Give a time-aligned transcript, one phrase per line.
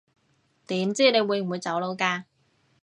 [0.65, 2.23] 點知你會唔會走佬㗎